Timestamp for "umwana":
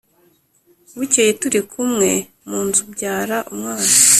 3.53-3.89